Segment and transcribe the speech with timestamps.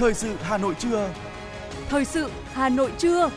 [0.00, 1.14] Thời sự Hà Nội trưa.
[1.88, 3.30] Thời sự Hà Nội trưa.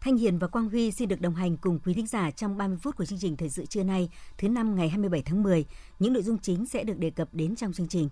[0.00, 2.78] Thanh Hiền và Quang Huy xin được đồng hành cùng quý thính giả trong 30
[2.82, 5.64] phút của chương trình Thời sự trưa nay, thứ năm ngày 27 tháng 10.
[5.98, 8.08] Những nội dung chính sẽ được đề cập đến trong chương trình.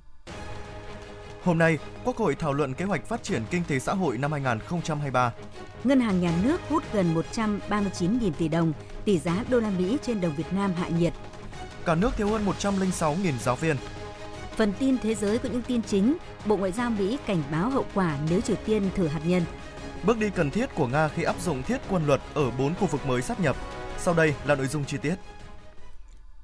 [1.43, 4.33] Hôm nay, Quốc hội thảo luận kế hoạch phát triển kinh tế xã hội năm
[4.33, 5.33] 2023.
[5.85, 8.73] Ngân hàng nhà nước hút gần 139.000 tỷ đồng,
[9.05, 11.13] tỷ giá đô la Mỹ trên đồng Việt Nam hạ nhiệt.
[11.85, 13.77] Cả nước thiếu hơn 106.000 giáo viên.
[14.57, 16.17] Phần tin thế giới có những tin chính,
[16.47, 19.43] Bộ Ngoại giao Mỹ cảnh báo hậu quả nếu Triều Tiên thử hạt nhân.
[20.05, 22.87] Bước đi cần thiết của Nga khi áp dụng thiết quân luật ở 4 khu
[22.87, 23.57] vực mới sắp nhập.
[23.99, 25.15] Sau đây là nội dung chi tiết.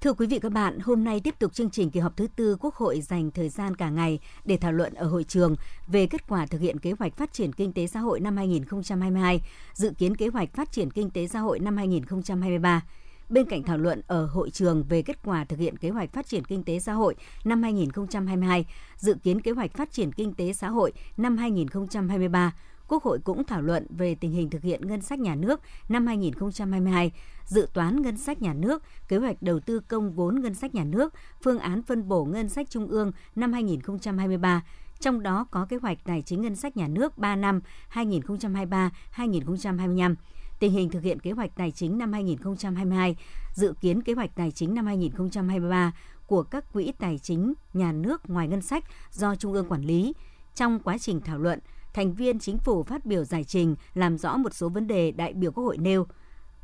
[0.00, 2.56] Thưa quý vị các bạn, hôm nay tiếp tục chương trình kỳ họp thứ tư
[2.60, 5.56] Quốc hội dành thời gian cả ngày để thảo luận ở hội trường
[5.87, 9.40] về kết quả thực hiện kế hoạch phát triển kinh tế xã hội năm 2022,
[9.73, 12.82] dự kiến kế hoạch phát triển kinh tế xã hội năm 2023.
[13.29, 16.27] Bên cạnh thảo luận ở hội trường về kết quả thực hiện kế hoạch phát
[16.27, 20.52] triển kinh tế xã hội năm 2022, dự kiến kế hoạch phát triển kinh tế
[20.52, 22.52] xã hội năm 2023,
[22.88, 26.07] Quốc hội cũng thảo luận về tình hình thực hiện ngân sách nhà nước năm
[26.07, 27.13] 2022,
[27.47, 30.85] dự toán ngân sách nhà nước, kế hoạch đầu tư công vốn ngân sách nhà
[30.85, 34.63] nước, phương án phân bổ ngân sách trung ương năm 2023,
[35.01, 37.60] trong đó có kế hoạch tài chính ngân sách nhà nước 3 năm
[37.93, 40.15] 2023-2025
[40.59, 43.16] tình hình thực hiện kế hoạch tài chính năm 2022,
[43.54, 45.93] dự kiến kế hoạch tài chính năm 2023
[46.26, 50.13] của các quỹ tài chính nhà nước ngoài ngân sách do Trung ương quản lý.
[50.54, 51.59] Trong quá trình thảo luận,
[51.95, 55.32] thành viên chính phủ phát biểu giải trình làm rõ một số vấn đề đại
[55.32, 56.07] biểu Quốc hội nêu.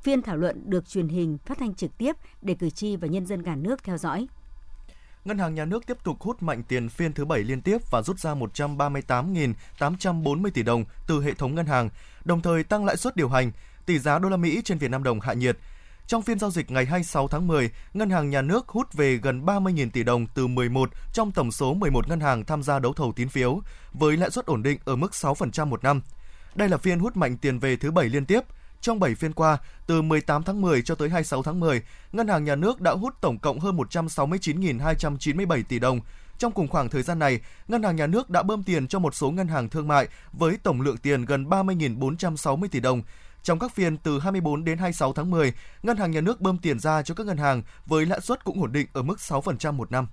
[0.03, 3.27] Phiên thảo luận được truyền hình phát thanh trực tiếp để cử tri và nhân
[3.27, 4.27] dân cả nước theo dõi.
[5.25, 8.03] Ngân hàng Nhà nước tiếp tục hút mạnh tiền phiên thứ bảy liên tiếp và
[8.03, 11.89] rút ra 138.840 tỷ đồng từ hệ thống ngân hàng,
[12.25, 13.53] đồng thời tăng lãi suất điều hành,
[13.87, 15.59] tỷ giá đô la Mỹ trên Việt Nam đồng hạ nhiệt.
[16.07, 19.45] Trong phiên giao dịch ngày 26 tháng 10, Ngân hàng Nhà nước hút về gần
[19.45, 23.13] 30.000 tỷ đồng từ 11 trong tổng số 11 ngân hàng tham gia đấu thầu
[23.13, 23.61] tín phiếu,
[23.93, 26.01] với lãi suất ổn định ở mức 6% một năm.
[26.55, 28.41] Đây là phiên hút mạnh tiền về thứ bảy liên tiếp.
[28.81, 31.83] Trong 7 phiên qua, từ 18 tháng 10 cho tới 26 tháng 10,
[32.13, 36.01] Ngân hàng Nhà nước đã hút tổng cộng hơn 169.297 tỷ đồng.
[36.39, 39.15] Trong cùng khoảng thời gian này, Ngân hàng Nhà nước đã bơm tiền cho một
[39.15, 43.03] số ngân hàng thương mại với tổng lượng tiền gần 30.460 tỷ đồng,
[43.43, 46.79] trong các phiên từ 24 đến 26 tháng 10, Ngân hàng Nhà nước bơm tiền
[46.79, 49.93] ra cho các ngân hàng với lãi suất cũng ổn định ở mức 6% một
[49.93, 50.07] năm.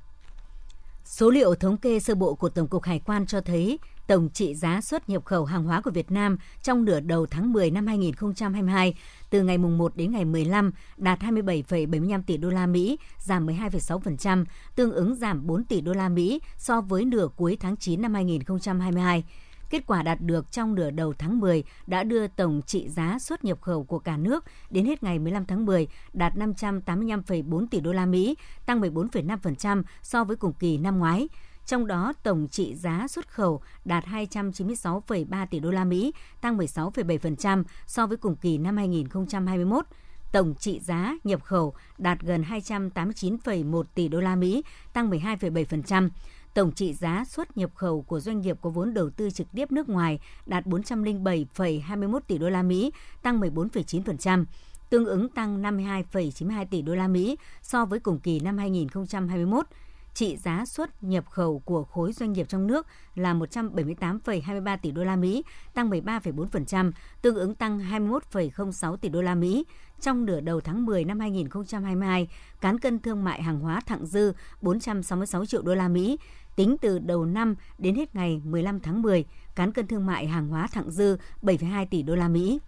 [1.03, 4.55] Số liệu thống kê sơ bộ của Tổng cục Hải quan cho thấy tổng trị
[4.55, 7.87] giá xuất nhập khẩu hàng hóa của Việt Nam trong nửa đầu tháng 10 năm
[7.87, 8.93] 2022
[9.29, 14.45] từ ngày mùng 1 đến ngày 15 đạt 27,75 tỷ đô la Mỹ, giảm 12,6%,
[14.75, 18.13] tương ứng giảm 4 tỷ đô la Mỹ so với nửa cuối tháng 9 năm
[18.13, 19.23] 2022.
[19.69, 23.43] Kết quả đạt được trong nửa đầu tháng 10 đã đưa tổng trị giá xuất
[23.43, 27.91] nhập khẩu của cả nước đến hết ngày 15 tháng 10 đạt 585,4 tỷ đô
[27.91, 31.29] la Mỹ, tăng 14,5% so với cùng kỳ năm ngoái.
[31.65, 37.63] Trong đó, tổng trị giá xuất khẩu đạt 296,3 tỷ đô la Mỹ, tăng 16,7%
[37.85, 39.85] so với cùng kỳ năm 2021
[40.31, 44.63] tổng trị giá nhập khẩu đạt gần 289,1 tỷ đô la Mỹ,
[44.93, 46.09] tăng 12,7%.
[46.53, 49.71] Tổng trị giá xuất nhập khẩu của doanh nghiệp có vốn đầu tư trực tiếp
[49.71, 54.45] nước ngoài đạt 407,21 tỷ đô la Mỹ, tăng 14,9%,
[54.89, 59.65] tương ứng tăng 52,92 tỷ đô la Mỹ so với cùng kỳ năm 2021
[60.13, 65.03] trị giá xuất nhập khẩu của khối doanh nghiệp trong nước là 178,23 tỷ đô
[65.03, 65.43] la Mỹ,
[65.73, 69.65] tăng 13,4%, tương ứng tăng 21,06 tỷ đô la Mỹ.
[70.01, 72.27] Trong nửa đầu tháng 10 năm 2022,
[72.61, 76.17] cán cân thương mại hàng hóa thặng dư 466 triệu đô la Mỹ,
[76.59, 80.47] Tính từ đầu năm đến hết ngày 15 tháng 10, cán cân thương mại hàng
[80.47, 82.59] hóa thặng dư 7,2 tỷ đô la Mỹ.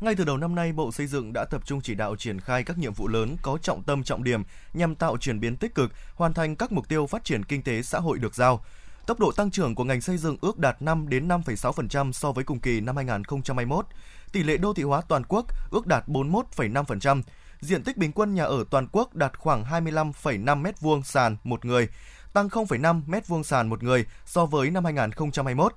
[0.00, 2.64] Ngay từ đầu năm nay, Bộ Xây dựng đã tập trung chỉ đạo triển khai
[2.64, 4.42] các nhiệm vụ lớn có trọng tâm trọng điểm
[4.74, 7.82] nhằm tạo chuyển biến tích cực, hoàn thành các mục tiêu phát triển kinh tế
[7.82, 8.64] xã hội được giao.
[9.06, 12.44] Tốc độ tăng trưởng của ngành xây dựng ước đạt 5 đến 5,6% so với
[12.44, 13.86] cùng kỳ năm 2021.
[14.32, 17.22] Tỷ lệ đô thị hóa toàn quốc ước đạt 41,5%.
[17.60, 21.88] Diện tích bình quân nhà ở toàn quốc đạt khoảng 25,5 m2 sàn một người,
[22.32, 25.74] tăng 0,5 mét vuông sàn một người so với năm 2021.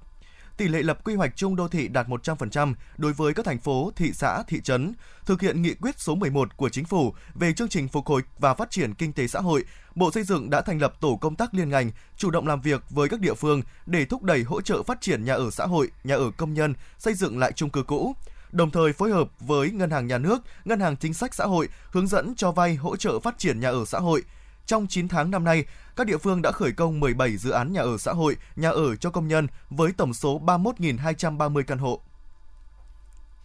[0.57, 3.91] Tỷ lệ lập quy hoạch chung đô thị đạt 100% đối với các thành phố,
[3.95, 4.93] thị xã, thị trấn,
[5.25, 8.53] thực hiện nghị quyết số 11 của Chính phủ về chương trình phục hồi và
[8.53, 9.63] phát triển kinh tế xã hội,
[9.95, 12.83] Bộ Xây dựng đã thành lập tổ công tác liên ngành, chủ động làm việc
[12.89, 15.87] với các địa phương để thúc đẩy hỗ trợ phát triển nhà ở xã hội,
[16.03, 18.15] nhà ở công nhân, xây dựng lại chung cư cũ
[18.51, 21.67] đồng thời phối hợp với Ngân hàng Nhà nước, Ngân hàng Chính sách Xã hội
[21.91, 24.23] hướng dẫn cho vay hỗ trợ phát triển nhà ở xã hội,
[24.65, 25.65] trong 9 tháng năm nay,
[25.95, 28.95] các địa phương đã khởi công 17 dự án nhà ở xã hội, nhà ở
[28.95, 32.01] cho công nhân với tổng số 31.230 căn hộ.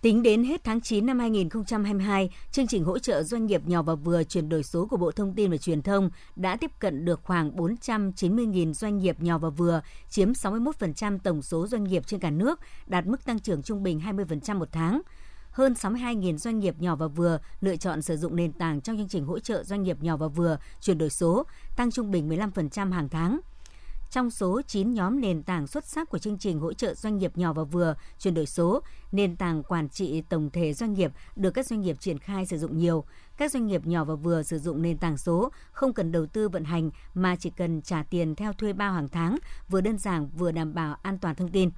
[0.04, 3.94] Tính đến hết tháng 9 năm 2022, chương trình hỗ trợ doanh nghiệp nhỏ và
[3.94, 7.20] vừa chuyển đổi số của Bộ Thông tin và Truyền thông đã tiếp cận được
[7.22, 12.30] khoảng 490.000 doanh nghiệp nhỏ và vừa, chiếm 61% tổng số doanh nghiệp trên cả
[12.30, 15.02] nước, đạt mức tăng trưởng trung bình 20% một tháng
[15.50, 19.08] hơn 62.000 doanh nghiệp nhỏ và vừa lựa chọn sử dụng nền tảng trong chương
[19.08, 21.46] trình hỗ trợ doanh nghiệp nhỏ và vừa chuyển đổi số,
[21.76, 23.40] tăng trung bình 15% hàng tháng.
[24.14, 27.38] Trong số 9 nhóm nền tảng xuất sắc của chương trình hỗ trợ doanh nghiệp
[27.38, 28.82] nhỏ và vừa chuyển đổi số,
[29.12, 32.58] nền tảng quản trị tổng thể doanh nghiệp được các doanh nghiệp triển khai sử
[32.58, 33.04] dụng nhiều.
[33.36, 36.48] Các doanh nghiệp nhỏ và vừa sử dụng nền tảng số không cần đầu tư
[36.48, 39.36] vận hành mà chỉ cần trả tiền theo thuê bao hàng tháng,
[39.68, 41.70] vừa đơn giản vừa đảm bảo an toàn thông tin.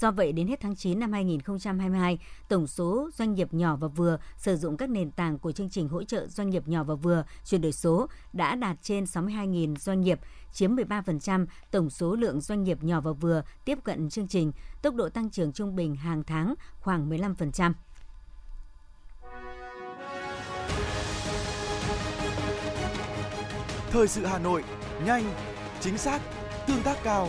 [0.00, 2.18] Do vậy, đến hết tháng 9 năm 2022,
[2.48, 5.88] tổng số doanh nghiệp nhỏ và vừa sử dụng các nền tảng của chương trình
[5.88, 10.00] hỗ trợ doanh nghiệp nhỏ và vừa chuyển đổi số đã đạt trên 62.000 doanh
[10.00, 10.20] nghiệp,
[10.52, 14.52] chiếm 13% tổng số lượng doanh nghiệp nhỏ và vừa tiếp cận chương trình,
[14.82, 17.72] tốc độ tăng trưởng trung bình hàng tháng khoảng 15%.
[23.90, 24.64] Thời sự Hà Nội,
[25.04, 25.24] nhanh,
[25.80, 26.22] chính xác,
[26.66, 27.28] tương tác cao.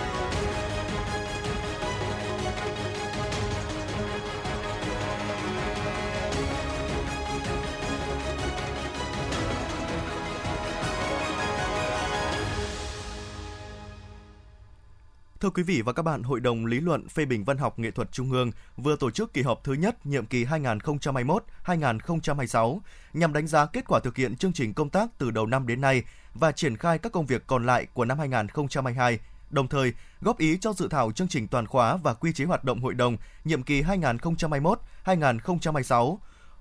[15.41, 17.91] Thưa quý vị và các bạn, Hội đồng Lý luận phê bình văn học nghệ
[17.91, 22.79] thuật Trung ương vừa tổ chức kỳ họp thứ nhất nhiệm kỳ 2021-2026
[23.13, 25.81] nhằm đánh giá kết quả thực hiện chương trình công tác từ đầu năm đến
[25.81, 26.03] nay
[26.33, 30.57] và triển khai các công việc còn lại của năm 2022, đồng thời góp ý
[30.61, 33.63] cho dự thảo chương trình toàn khóa và quy chế hoạt động hội đồng nhiệm
[33.63, 36.17] kỳ 2021-2026.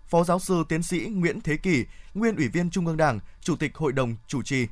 [0.08, 1.84] Phó giáo sư tiến sĩ Nguyễn Thế Kỳ,
[2.14, 4.66] nguyên Ủy viên Trung ương Đảng, Chủ tịch Hội đồng chủ trì.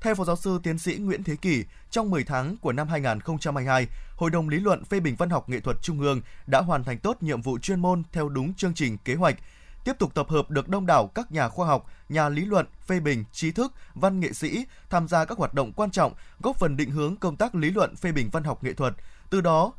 [0.00, 3.86] Theo Phó giáo sư tiến sĩ Nguyễn Thế Kỳ, trong 10 tháng của năm 2022,
[4.16, 6.98] Hội đồng lý luận phê bình văn học nghệ thuật Trung ương đã hoàn thành
[6.98, 9.36] tốt nhiệm vụ chuyên môn theo đúng chương trình kế hoạch,
[9.84, 13.00] tiếp tục tập hợp được đông đảo các nhà khoa học, nhà lý luận, phê
[13.00, 16.76] bình, trí thức, văn nghệ sĩ tham gia các hoạt động quan trọng, góp phần
[16.76, 18.94] định hướng công tác lý luận phê bình văn học nghệ thuật.
[19.30, 19.72] Từ đó,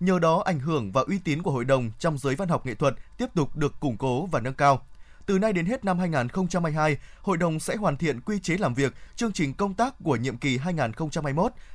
[0.00, 2.74] nhờ đó ảnh hưởng và uy tín của hội đồng trong giới văn học nghệ
[2.74, 4.82] thuật tiếp tục được củng cố và nâng cao.
[5.26, 8.94] Từ nay đến hết năm 2022, Hội đồng sẽ hoàn thiện quy chế làm việc,
[9.16, 10.58] chương trình công tác của nhiệm kỳ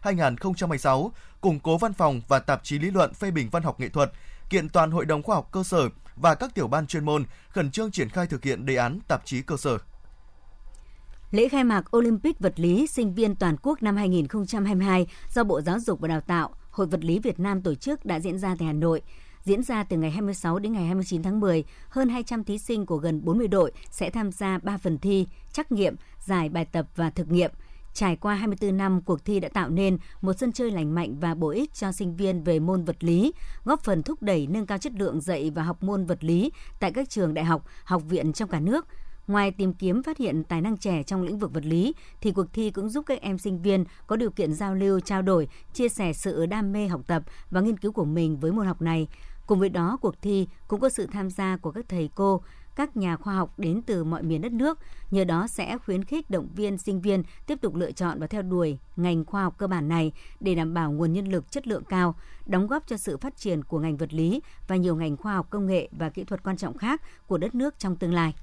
[0.04, 1.10] 2021-2026,
[1.42, 4.12] củng cố văn phòng và tạp chí lý luận phê bình văn học nghệ thuật,
[4.50, 7.72] kiện toàn Hội đồng khoa học cơ sở và các tiểu ban chuyên môn khẩn
[7.72, 9.78] trương triển khai thực hiện đề án tạp chí cơ sở.
[11.32, 15.80] Lễ khai mạc Olympic vật lý sinh viên toàn quốc năm 2022 do Bộ Giáo
[15.80, 18.66] dục và Đào tạo, Hội vật lý Việt Nam tổ chức đã diễn ra tại
[18.66, 19.02] Hà Nội
[19.44, 21.64] diễn ra từ ngày 26 đến ngày 29 tháng 10.
[21.90, 25.72] Hơn 200 thí sinh của gần 40 đội sẽ tham gia 3 phần thi, trắc
[25.72, 27.52] nghiệm, giải bài tập và thực nghiệm.
[27.94, 31.36] Trải qua 24 năm, cuộc thi đã tạo nên một sân chơi lành mạnh và
[31.36, 33.34] bổ ích cho sinh viên về môn vật lý,
[33.66, 36.92] góp phần thúc đẩy nâng cao chất lượng dạy và học môn vật lý tại
[36.92, 38.88] các trường đại học, học viện trong cả nước–
[39.32, 42.54] Ngoài tìm kiếm phát hiện tài năng trẻ trong lĩnh vực vật lý, thì cuộc
[42.54, 45.90] thi cũng giúp các em sinh viên có điều kiện giao lưu, trao đổi, chia
[45.90, 49.08] sẻ sự đam mê học tập và nghiên cứu của mình với môn học này.
[49.46, 52.42] Cùng với đó, cuộc thi cũng có sự tham gia của các thầy cô,
[52.76, 54.80] các nhà khoa học đến từ mọi miền đất nước,
[55.12, 58.42] nhờ đó sẽ khuyến khích động viên sinh viên tiếp tục lựa chọn và theo
[58.42, 61.84] đuổi ngành khoa học cơ bản này để đảm bảo nguồn nhân lực chất lượng
[61.84, 62.16] cao,
[62.46, 65.48] đóng góp cho sự phát triển của ngành vật lý và nhiều ngành khoa học
[65.50, 68.34] công nghệ và kỹ thuật quan trọng khác của đất nước trong tương lai.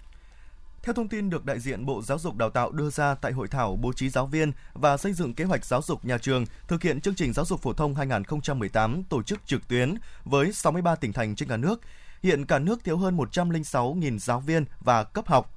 [0.83, 3.49] Theo thông tin được đại diện Bộ Giáo dục Đào tạo đưa ra tại hội
[3.49, 6.83] thảo bố trí giáo viên và xây dựng kế hoạch giáo dục nhà trường thực
[6.83, 9.95] hiện chương trình giáo dục phổ thông 2018 tổ chức trực tuyến
[10.25, 11.81] với 63 tỉnh thành trên cả nước,
[12.23, 15.55] hiện cả nước thiếu hơn 106.000 giáo viên và cấp học.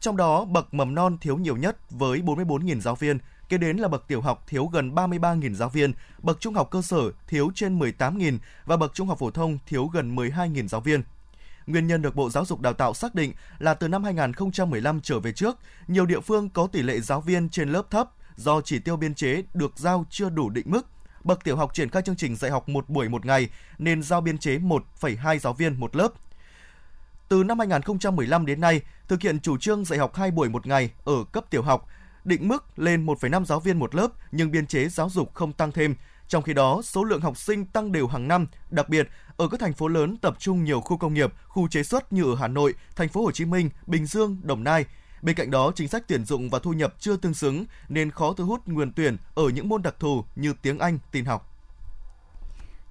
[0.00, 3.88] Trong đó, bậc mầm non thiếu nhiều nhất với 44.000 giáo viên, kế đến là
[3.88, 7.78] bậc tiểu học thiếu gần 33.000 giáo viên, bậc trung học cơ sở thiếu trên
[7.78, 11.02] 18.000 và bậc trung học phổ thông thiếu gần 12.000 giáo viên.
[11.68, 15.20] Nguyên nhân được Bộ Giáo dục Đào tạo xác định là từ năm 2015 trở
[15.20, 15.58] về trước,
[15.88, 19.14] nhiều địa phương có tỷ lệ giáo viên trên lớp thấp do chỉ tiêu biên
[19.14, 20.86] chế được giao chưa đủ định mức.
[21.24, 23.48] Bậc tiểu học triển khai chương trình dạy học một buổi một ngày
[23.78, 26.12] nên giao biên chế 1,2 giáo viên một lớp.
[27.28, 30.90] Từ năm 2015 đến nay, thực hiện chủ trương dạy học 2 buổi một ngày
[31.04, 31.88] ở cấp tiểu học,
[32.24, 35.72] định mức lên 1,5 giáo viên một lớp nhưng biên chế giáo dục không tăng
[35.72, 35.94] thêm.
[36.28, 39.60] Trong khi đó, số lượng học sinh tăng đều hàng năm, đặc biệt ở các
[39.60, 42.48] thành phố lớn tập trung nhiều khu công nghiệp, khu chế xuất như ở Hà
[42.48, 44.84] Nội, thành phố Hồ Chí Minh, Bình Dương, Đồng Nai.
[45.22, 48.32] Bên cạnh đó, chính sách tuyển dụng và thu nhập chưa tương xứng nên khó
[48.32, 51.54] thu hút nguồn tuyển ở những môn đặc thù như tiếng Anh, tin học.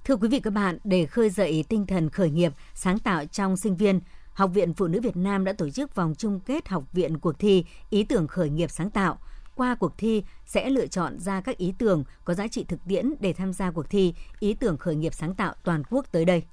[0.06, 3.58] Thưa quý vị các bạn, để khơi dậy tinh thần khởi nghiệp, sáng tạo trong
[3.58, 4.00] sinh viên,
[4.38, 7.40] Học viện Phụ nữ Việt Nam đã tổ chức vòng chung kết học viện cuộc
[7.40, 9.18] thi Ý tưởng khởi nghiệp sáng tạo
[9.58, 13.14] qua cuộc thi sẽ lựa chọn ra các ý tưởng có giá trị thực tiễn
[13.20, 16.44] để tham gia cuộc thi ý tưởng khởi nghiệp sáng tạo toàn quốc tới đây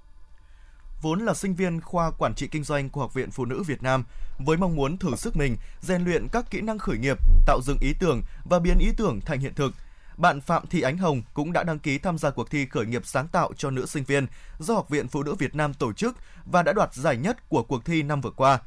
[1.04, 3.82] vốn là sinh viên khoa quản trị kinh doanh của Học viện Phụ nữ Việt
[3.82, 4.04] Nam,
[4.38, 7.78] với mong muốn thử sức mình, rèn luyện các kỹ năng khởi nghiệp, tạo dựng
[7.80, 9.74] ý tưởng và biến ý tưởng thành hiện thực.
[10.16, 13.02] Bạn Phạm Thị Ánh Hồng cũng đã đăng ký tham gia cuộc thi khởi nghiệp
[13.06, 14.26] sáng tạo cho nữ sinh viên
[14.58, 17.62] do Học viện Phụ nữ Việt Nam tổ chức và đã đoạt giải nhất của
[17.62, 18.58] cuộc thi năm vừa qua.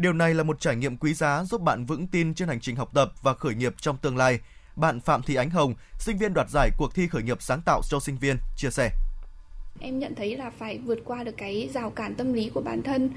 [0.00, 2.76] Điều này là một trải nghiệm quý giá giúp bạn vững tin trên hành trình
[2.76, 4.38] học tập và khởi nghiệp trong tương lai.
[4.76, 7.80] Bạn Phạm Thị Ánh Hồng, sinh viên đoạt giải cuộc thi khởi nghiệp sáng tạo
[7.90, 8.90] cho sinh viên, chia sẻ.
[9.80, 12.82] Em nhận thấy là phải vượt qua được cái rào cản tâm lý của bản
[12.82, 13.10] thân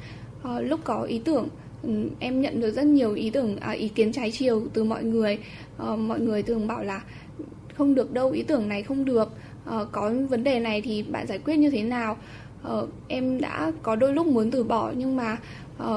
[0.43, 1.47] à, lúc có ý tưởng.
[1.83, 5.03] Ừ, em nhận được rất nhiều ý tưởng à, ý kiến trái chiều từ mọi
[5.03, 5.39] người.
[5.77, 7.01] À, mọi người thường bảo là
[7.77, 9.31] không được đâu ý tưởng này không được.
[9.65, 12.17] À, có vấn đề này thì bạn giải quyết như thế nào?
[12.63, 12.73] À,
[13.07, 15.37] em đã có đôi lúc muốn từ bỏ nhưng mà
[15.79, 15.87] à,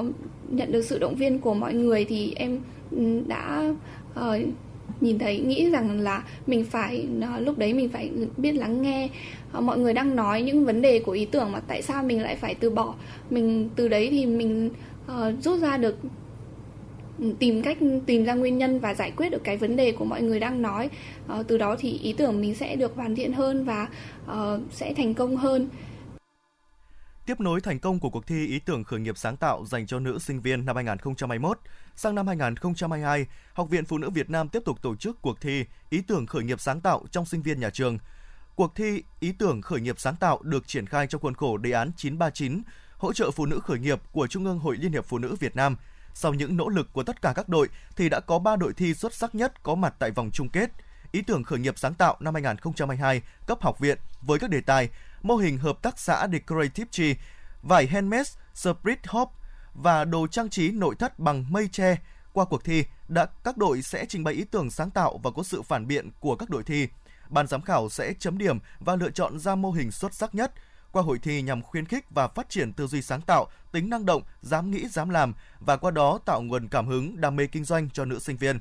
[0.50, 2.58] nhận được sự động viên của mọi người thì em
[2.90, 3.72] ừ, đã
[4.20, 4.48] uh,
[5.00, 9.08] nhìn thấy nghĩ rằng là mình phải ờ, lúc đấy mình phải biết lắng nghe.
[9.52, 12.22] Ờ, mọi người đang nói những vấn đề của ý tưởng mà tại sao mình
[12.22, 12.94] lại phải từ bỏ.
[13.30, 14.70] Mình từ đấy thì mình
[15.06, 15.98] uh, rút ra được
[17.18, 20.04] ừ, tìm cách tìm ra nguyên nhân và giải quyết được cái vấn đề của
[20.04, 20.88] mọi người đang nói.
[21.38, 23.88] Uh, từ đó thì ý tưởng mình sẽ được hoàn thiện hơn và
[24.30, 25.68] uh, sẽ thành công hơn.
[27.26, 29.98] Tiếp nối thành công của cuộc thi ý tưởng khởi nghiệp sáng tạo dành cho
[29.98, 31.58] nữ sinh viên năm 2021,
[31.96, 35.64] sang năm 2022, Học viện Phụ nữ Việt Nam tiếp tục tổ chức cuộc thi
[35.90, 37.98] ý tưởng khởi nghiệp sáng tạo trong sinh viên nhà trường.
[38.54, 41.70] Cuộc thi ý tưởng khởi nghiệp sáng tạo được triển khai trong khuôn khổ đề
[41.70, 42.62] án 939
[42.96, 45.56] hỗ trợ phụ nữ khởi nghiệp của Trung ương Hội Liên hiệp Phụ nữ Việt
[45.56, 45.76] Nam.
[46.14, 48.94] Sau những nỗ lực của tất cả các đội thì đã có 3 đội thi
[48.94, 50.70] xuất sắc nhất có mặt tại vòng chung kết.
[51.12, 54.88] Ý tưởng khởi nghiệp sáng tạo năm 2022 cấp học viện với các đề tài
[55.26, 57.14] mô hình hợp tác xã Decorative Tree,
[57.62, 59.28] vải handmade Spirit Hop
[59.74, 61.96] và đồ trang trí nội thất bằng mây tre.
[62.32, 65.42] Qua cuộc thi, đã các đội sẽ trình bày ý tưởng sáng tạo và có
[65.42, 66.88] sự phản biện của các đội thi.
[67.28, 70.52] Ban giám khảo sẽ chấm điểm và lựa chọn ra mô hình xuất sắc nhất.
[70.92, 74.06] Qua hội thi nhằm khuyến khích và phát triển tư duy sáng tạo, tính năng
[74.06, 77.64] động, dám nghĩ, dám làm và qua đó tạo nguồn cảm hứng, đam mê kinh
[77.64, 78.58] doanh cho nữ sinh viên.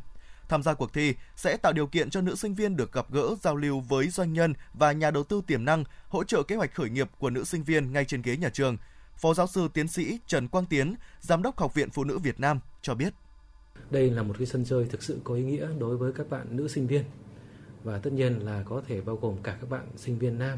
[0.50, 3.36] Tham gia cuộc thi sẽ tạo điều kiện cho nữ sinh viên được gặp gỡ,
[3.42, 6.74] giao lưu với doanh nhân và nhà đầu tư tiềm năng, hỗ trợ kế hoạch
[6.74, 8.78] khởi nghiệp của nữ sinh viên ngay trên ghế nhà trường.
[9.18, 12.40] Phó giáo sư tiến sĩ Trần Quang Tiến, Giám đốc Học viện Phụ nữ Việt
[12.40, 13.14] Nam cho biết.
[13.90, 16.48] Đây là một cái sân chơi thực sự có ý nghĩa đối với các bạn
[16.50, 17.04] nữ sinh viên
[17.84, 20.58] và tất nhiên là có thể bao gồm cả các bạn sinh viên nam.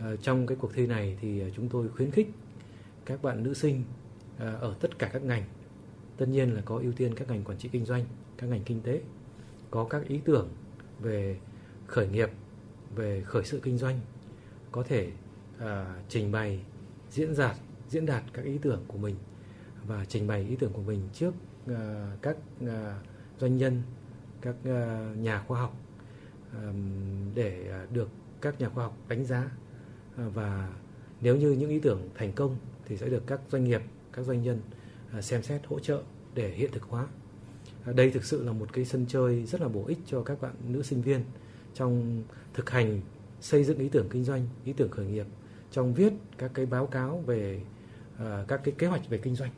[0.00, 2.30] À, trong cái cuộc thi này thì ờ, chúng tôi khuyến khích
[3.04, 3.84] các bạn nữ sinh
[4.38, 5.44] à, ở tất cả các ngành
[6.20, 8.04] tất nhiên là có ưu tiên các ngành quản trị kinh doanh
[8.36, 9.00] các ngành kinh tế
[9.70, 10.48] có các ý tưởng
[11.00, 11.38] về
[11.86, 12.30] khởi nghiệp
[12.94, 14.00] về khởi sự kinh doanh
[14.72, 15.10] có thể
[15.58, 16.60] à, trình bày
[17.10, 17.56] diễn đạt
[17.88, 19.16] diễn đạt các ý tưởng của mình
[19.86, 21.34] và trình bày ý tưởng của mình trước
[21.66, 22.36] à, các
[22.66, 23.00] à,
[23.38, 23.82] doanh nhân
[24.40, 25.76] các à, nhà khoa học
[26.52, 26.72] à,
[27.34, 28.08] để à, được
[28.40, 29.50] các nhà khoa học đánh giá.
[30.16, 30.72] À, và
[31.20, 34.42] nếu như những ý tưởng thành công thì sẽ được các doanh nghiệp các doanh
[34.42, 34.60] nhân
[35.14, 36.02] À, xem xét hỗ trợ
[36.34, 37.06] để hiện thực hóa
[37.86, 40.40] à, đây thực sự là một cái sân chơi rất là bổ ích cho các
[40.40, 41.24] bạn nữ sinh viên
[41.74, 42.22] trong
[42.54, 43.00] thực hành
[43.40, 45.26] xây dựng ý tưởng kinh doanh, ý tưởng khởi nghiệp,
[45.70, 47.60] trong viết các cái báo cáo về
[48.14, 49.50] uh, các cái kế hoạch về kinh doanh.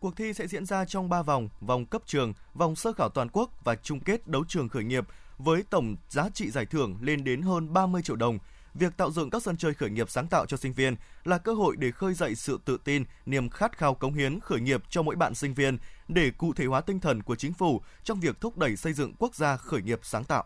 [0.00, 3.28] Cuộc thi sẽ diễn ra trong 3 vòng, vòng cấp trường, vòng sơ khảo toàn
[3.32, 5.04] quốc và chung kết đấu trường khởi nghiệp
[5.38, 8.38] với tổng giá trị giải thưởng lên đến hơn 30 triệu đồng–
[8.78, 11.52] việc tạo dựng các sân chơi khởi nghiệp sáng tạo cho sinh viên là cơ
[11.52, 15.02] hội để khơi dậy sự tự tin, niềm khát khao cống hiến khởi nghiệp cho
[15.02, 15.78] mỗi bạn sinh viên
[16.08, 19.14] để cụ thể hóa tinh thần của chính phủ trong việc thúc đẩy xây dựng
[19.18, 20.44] quốc gia khởi nghiệp sáng tạo.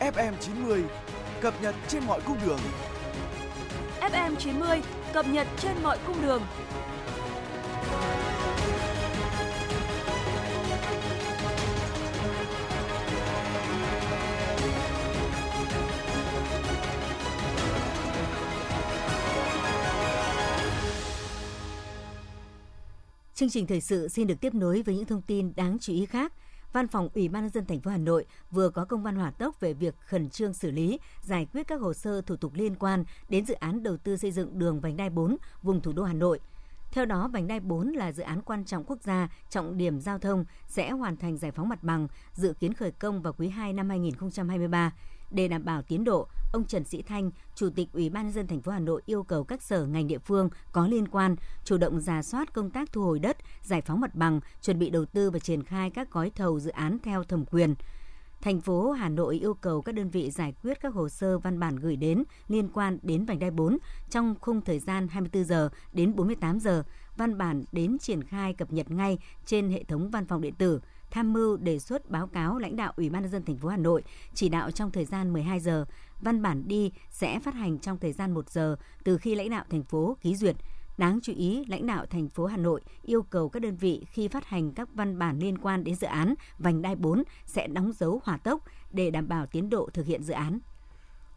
[0.00, 0.84] FM 90
[1.40, 2.58] cập nhật trên mọi cung đường.
[4.00, 6.42] FM 90 cập nhật trên mọi cung đường.
[23.42, 26.06] Chương trình thời sự xin được tiếp nối với những thông tin đáng chú ý
[26.06, 26.32] khác.
[26.72, 29.30] Văn phòng Ủy ban nhân dân thành phố Hà Nội vừa có công văn hỏa
[29.30, 32.74] tốc về việc khẩn trương xử lý, giải quyết các hồ sơ thủ tục liên
[32.74, 36.02] quan đến dự án đầu tư xây dựng đường vành đai 4 vùng thủ đô
[36.02, 36.40] Hà Nội.
[36.92, 40.18] Theo đó, vành đai 4 là dự án quan trọng quốc gia, trọng điểm giao
[40.18, 43.72] thông sẽ hoàn thành giải phóng mặt bằng, dự kiến khởi công vào quý 2
[43.72, 44.92] năm 2023.
[45.30, 48.46] Để đảm bảo tiến độ, ông Trần Sĩ Thanh, Chủ tịch Ủy ban nhân dân
[48.46, 51.78] thành phố Hà Nội yêu cầu các sở ngành địa phương có liên quan chủ
[51.78, 55.04] động ra soát công tác thu hồi đất, giải phóng mặt bằng, chuẩn bị đầu
[55.04, 57.74] tư và triển khai các gói thầu dự án theo thẩm quyền.
[58.42, 61.60] Thành phố Hà Nội yêu cầu các đơn vị giải quyết các hồ sơ văn
[61.60, 63.78] bản gửi đến liên quan đến vành đai 4
[64.10, 66.84] trong khung thời gian 24 giờ đến 48 giờ,
[67.16, 70.80] văn bản đến triển khai cập nhật ngay trên hệ thống văn phòng điện tử
[71.10, 73.76] tham mưu đề xuất báo cáo lãnh đạo Ủy ban nhân dân thành phố Hà
[73.76, 74.02] Nội
[74.34, 75.84] chỉ đạo trong thời gian 12 giờ.
[76.20, 79.64] Văn bản đi sẽ phát hành trong thời gian 1 giờ từ khi lãnh đạo
[79.70, 80.56] thành phố ký duyệt.
[81.02, 84.28] Đáng chú ý, lãnh đạo thành phố Hà Nội yêu cầu các đơn vị khi
[84.28, 87.92] phát hành các văn bản liên quan đến dự án vành đai 4 sẽ đóng
[87.92, 90.58] dấu hỏa tốc để đảm bảo tiến độ thực hiện dự án.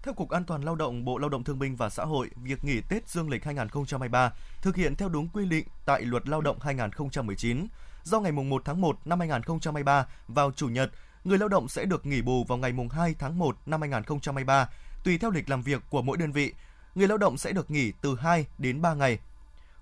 [0.04, 2.64] Theo Cục An toàn Lao động, Bộ Lao động Thương binh và Xã hội, việc
[2.64, 6.60] nghỉ Tết Dương lịch 2023 thực hiện theo đúng quy định tại Luật Lao động
[6.60, 7.68] 2019.
[8.04, 10.92] Do ngày 1 tháng 1 năm 2023 vào Chủ nhật,
[11.24, 14.70] người lao động sẽ được nghỉ bù vào ngày 2 tháng 1 năm 2023,
[15.04, 16.54] tùy theo lịch làm việc của mỗi đơn vị.
[16.96, 19.20] Người lao động sẽ được nghỉ từ 2 đến 3 ngày.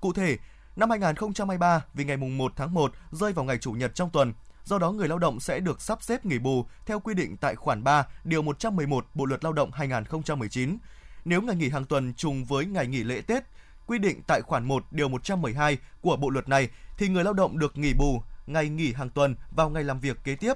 [0.03, 0.37] Cụ thể,
[0.75, 4.33] năm 2023 vì ngày 1 tháng 1 rơi vào ngày Chủ nhật trong tuần,
[4.63, 7.55] Do đó, người lao động sẽ được sắp xếp nghỉ bù theo quy định tại
[7.55, 10.77] khoản 3, điều 111 Bộ luật Lao động 2019.
[11.25, 13.43] Nếu ngày nghỉ hàng tuần trùng với ngày nghỉ lễ Tết,
[13.87, 17.59] quy định tại khoản 1, điều 112 của bộ luật này, thì người lao động
[17.59, 20.53] được nghỉ bù ngày nghỉ hàng tuần vào ngày làm việc kế tiếp.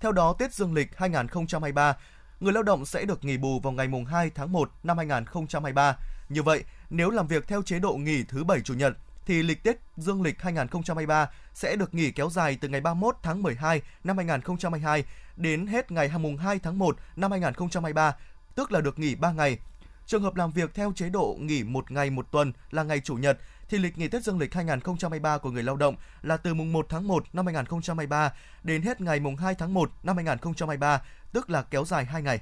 [0.00, 1.96] Theo đó, Tết Dương lịch 2023,
[2.40, 5.96] người lao động sẽ được nghỉ bù vào ngày 2 tháng 1 năm 2023.
[6.32, 8.92] Như vậy, nếu làm việc theo chế độ nghỉ thứ Bảy Chủ nhật
[9.26, 13.42] thì lịch Tết Dương lịch 2023 sẽ được nghỉ kéo dài từ ngày 31 tháng
[13.42, 15.04] 12 năm 2022
[15.36, 18.16] đến hết ngày 2 tháng 1 năm 2023,
[18.54, 19.58] tức là được nghỉ 3 ngày.
[20.06, 23.14] Trường hợp làm việc theo chế độ nghỉ một ngày một tuần là ngày Chủ
[23.14, 26.72] nhật thì lịch nghỉ Tết Dương lịch 2023 của người lao động là từ mùng
[26.72, 31.50] 1 tháng 1 năm 2023 đến hết ngày mùng 2 tháng 1 năm 2023, tức
[31.50, 32.40] là kéo dài 2 ngày.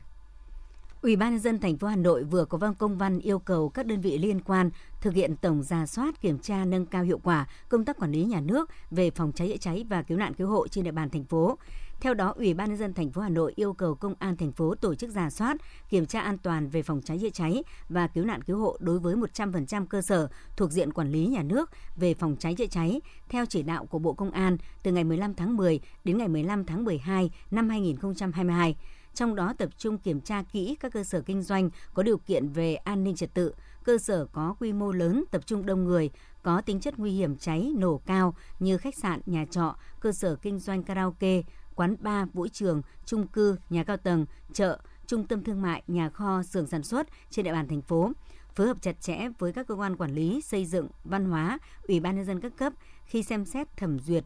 [1.03, 3.69] Ủy ban nhân dân thành phố Hà Nội vừa có văn công văn yêu cầu
[3.69, 7.19] các đơn vị liên quan thực hiện tổng ra soát, kiểm tra nâng cao hiệu
[7.19, 10.35] quả công tác quản lý nhà nước về phòng cháy chữa cháy và cứu nạn
[10.35, 11.59] cứu hộ trên địa bàn thành phố.
[12.01, 14.53] Theo đó, Ủy ban nhân dân thành phố Hà Nội yêu cầu công an thành
[14.53, 15.57] phố tổ chức giả soát,
[15.89, 18.99] kiểm tra an toàn về phòng cháy chữa cháy và cứu nạn cứu hộ đối
[18.99, 23.01] với 100% cơ sở thuộc diện quản lý nhà nước về phòng cháy chữa cháy
[23.29, 26.65] theo chỉ đạo của Bộ Công an từ ngày 15 tháng 10 đến ngày 15
[26.65, 28.77] tháng 12 năm 2022
[29.21, 32.49] trong đó tập trung kiểm tra kỹ các cơ sở kinh doanh có điều kiện
[32.49, 33.55] về an ninh trật tự,
[33.85, 36.11] cơ sở có quy mô lớn, tập trung đông người,
[36.43, 40.37] có tính chất nguy hiểm cháy nổ cao như khách sạn, nhà trọ, cơ sở
[40.37, 41.43] kinh doanh karaoke,
[41.75, 46.09] quán bar, vũ trường, chung cư, nhà cao tầng, chợ, trung tâm thương mại, nhà
[46.09, 48.13] kho, xưởng sản xuất trên địa bàn thành phố.
[48.55, 52.01] Phối hợp chặt chẽ với các cơ quan quản lý, xây dựng, văn hóa, ủy
[52.01, 52.73] ban nhân dân các cấp
[53.05, 54.25] khi xem xét thẩm duyệt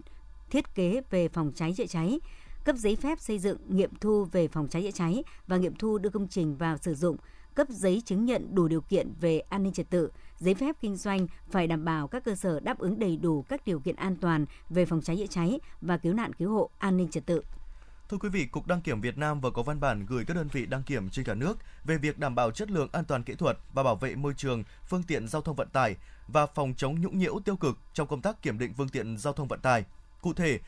[0.51, 2.21] thiết kế về phòng cháy chữa cháy,
[2.65, 5.99] cấp giấy phép xây dựng, nghiệm thu về phòng cháy chữa cháy và nghiệm thu
[5.99, 7.17] đưa công trình vào sử dụng,
[7.55, 10.97] cấp giấy chứng nhận đủ điều kiện về an ninh trật tự, giấy phép kinh
[10.97, 14.17] doanh phải đảm bảo các cơ sở đáp ứng đầy đủ các điều kiện an
[14.17, 17.43] toàn về phòng cháy chữa cháy và cứu nạn cứu hộ an ninh trật tự.
[18.09, 20.49] Thưa quý vị, Cục Đăng kiểm Việt Nam vừa có văn bản gửi các đơn
[20.53, 23.35] vị đăng kiểm trên cả nước về việc đảm bảo chất lượng an toàn kỹ
[23.35, 25.97] thuật và bảo vệ môi trường, phương tiện giao thông vận tải
[26.29, 29.33] và phòng chống nhũng nhiễu tiêu cực trong công tác kiểm định phương tiện giao
[29.33, 29.85] thông vận tải.
[30.21, 30.59] Cụ thể,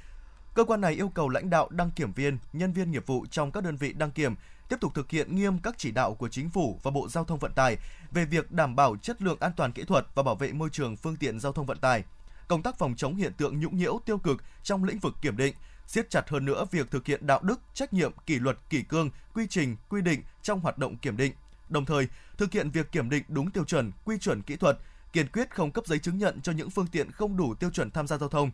[0.56, 3.52] Cơ quan này yêu cầu lãnh đạo đăng kiểm viên, nhân viên nghiệp vụ trong
[3.52, 4.34] các đơn vị đăng kiểm
[4.68, 7.38] tiếp tục thực hiện nghiêm các chỉ đạo của chính phủ và Bộ Giao thông
[7.38, 7.76] Vận tải
[8.10, 10.96] về việc đảm bảo chất lượng an toàn kỹ thuật và bảo vệ môi trường
[10.96, 12.04] phương tiện giao thông vận tải.
[12.48, 15.54] Công tác phòng chống hiện tượng nhũng nhiễu tiêu cực trong lĩnh vực kiểm định,
[15.86, 19.10] siết chặt hơn nữa việc thực hiện đạo đức, trách nhiệm, kỷ luật, kỷ cương,
[19.34, 21.32] quy trình, quy định trong hoạt động kiểm định.
[21.68, 24.78] Đồng thời, thực hiện việc kiểm định đúng tiêu chuẩn, quy chuẩn kỹ thuật,
[25.12, 27.90] kiên quyết không cấp giấy chứng nhận cho những phương tiện không đủ tiêu chuẩn
[27.90, 28.50] tham gia giao thông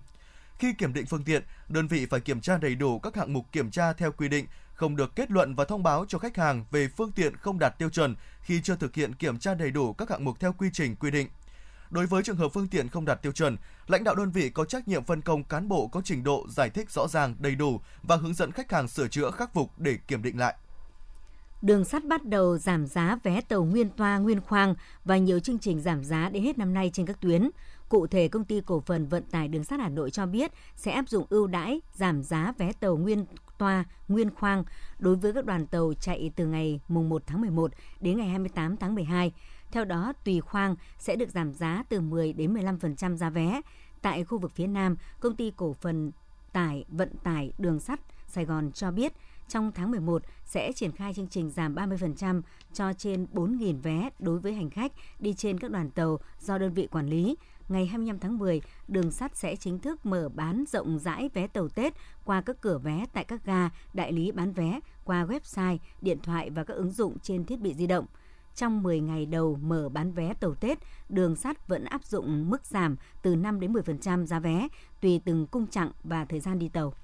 [0.58, 3.52] khi kiểm định phương tiện, đơn vị phải kiểm tra đầy đủ các hạng mục
[3.52, 6.64] kiểm tra theo quy định, không được kết luận và thông báo cho khách hàng
[6.70, 9.92] về phương tiện không đạt tiêu chuẩn khi chưa thực hiện kiểm tra đầy đủ
[9.92, 11.28] các hạng mục theo quy trình quy định.
[11.90, 14.64] Đối với trường hợp phương tiện không đạt tiêu chuẩn, lãnh đạo đơn vị có
[14.64, 17.80] trách nhiệm phân công cán bộ có trình độ giải thích rõ ràng, đầy đủ
[18.02, 20.54] và hướng dẫn khách hàng sửa chữa khắc phục để kiểm định lại.
[21.62, 25.58] Đường sắt bắt đầu giảm giá vé tàu nguyên toa, nguyên khoang và nhiều chương
[25.58, 27.50] trình giảm giá đến hết năm nay trên các tuyến.
[27.92, 30.92] Cụ thể, công ty cổ phần vận tải đường sắt Hà Nội cho biết sẽ
[30.92, 33.24] áp dụng ưu đãi giảm giá vé tàu nguyên
[33.58, 34.64] toa, nguyên khoang
[34.98, 38.76] đối với các đoàn tàu chạy từ ngày mùng 1 tháng 11 đến ngày 28
[38.76, 39.32] tháng 12.
[39.72, 43.60] Theo đó, tùy khoang sẽ được giảm giá từ 10 đến 15% giá vé.
[44.02, 46.12] Tại khu vực phía Nam, công ty cổ phần
[46.52, 49.12] tải vận tải đường sắt Sài Gòn cho biết
[49.48, 54.38] trong tháng 11 sẽ triển khai chương trình giảm 30% cho trên 4.000 vé đối
[54.38, 57.36] với hành khách đi trên các đoàn tàu do đơn vị quản lý
[57.68, 61.68] ngày 25 tháng 10, đường sắt sẽ chính thức mở bán rộng rãi vé tàu
[61.68, 66.18] Tết qua các cửa vé tại các ga, đại lý bán vé, qua website, điện
[66.22, 68.06] thoại và các ứng dụng trên thiết bị di động.
[68.54, 70.78] Trong 10 ngày đầu mở bán vé tàu Tết,
[71.08, 74.68] đường sắt vẫn áp dụng mức giảm từ 5 đến 10% giá vé
[75.00, 76.94] tùy từng cung chặng và thời gian đi tàu.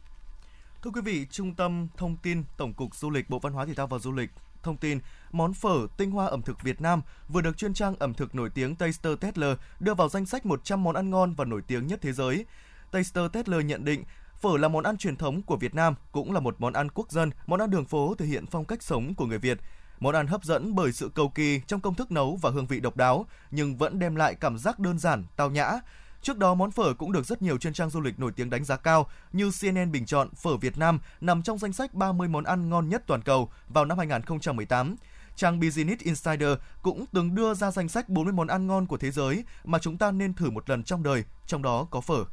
[0.83, 3.75] Thưa quý vị, Trung tâm Thông tin Tổng cục Du lịch Bộ Văn hóa Thể
[3.75, 4.31] thao và Du lịch
[4.63, 4.99] thông tin
[5.33, 8.51] món phở tinh hoa ẩm thực Việt Nam vừa được chuyên trang ẩm thực nổi
[8.51, 11.99] tiếng Taster Tetler đưa vào danh sách 100 món ăn ngon và nổi tiếng nhất
[12.03, 12.45] thế giới.
[12.91, 14.05] Taster Tetler nhận định
[14.41, 17.11] Phở là món ăn truyền thống của Việt Nam, cũng là một món ăn quốc
[17.11, 19.59] dân, món ăn đường phố thể hiện phong cách sống của người Việt.
[20.01, 22.81] Món ăn hấp dẫn bởi sự cầu kỳ trong công thức nấu và hương vị
[22.81, 25.81] độc đáo, nhưng vẫn đem lại cảm giác đơn giản, tao nhã.
[26.23, 28.65] Trước đó, món phở cũng được rất nhiều chuyên trang du lịch nổi tiếng đánh
[28.65, 32.45] giá cao, như CNN bình chọn phở Việt Nam nằm trong danh sách 30 món
[32.45, 34.97] ăn ngon nhất toàn cầu vào năm 2018.
[35.37, 36.51] Trang Business Insider
[36.83, 39.99] cũng từng đưa ra danh sách 40 món ăn ngon của thế giới mà chúng
[39.99, 42.25] ta nên thử một lần trong đời, trong đó có phở.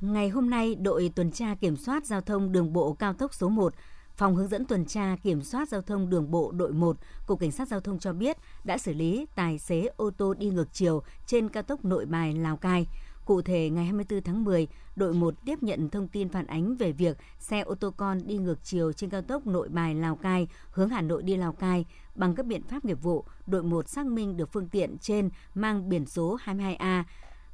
[0.00, 3.48] Ngày hôm nay, đội tuần tra kiểm soát giao thông đường bộ cao tốc số
[3.48, 3.74] 1
[4.18, 7.52] Phòng hướng dẫn tuần tra kiểm soát giao thông đường bộ đội 1, Cục Cảnh
[7.52, 11.02] sát Giao thông cho biết đã xử lý tài xế ô tô đi ngược chiều
[11.26, 12.86] trên cao tốc nội bài Lào Cai.
[13.24, 16.92] Cụ thể, ngày 24 tháng 10, đội 1 tiếp nhận thông tin phản ánh về
[16.92, 20.48] việc xe ô tô con đi ngược chiều trên cao tốc nội bài Lào Cai
[20.70, 21.84] hướng Hà Nội đi Lào Cai.
[22.14, 25.88] Bằng các biện pháp nghiệp vụ, đội 1 xác minh được phương tiện trên mang
[25.88, 27.02] biển số 22A